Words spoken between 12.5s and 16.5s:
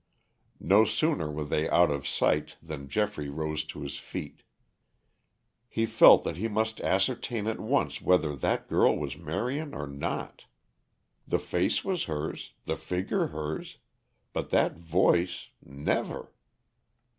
the figure hers, but that voice never!